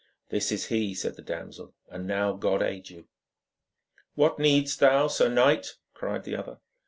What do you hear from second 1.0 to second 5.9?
the damsel, 'and now God aid you!' 'What needst thou, sir knight?'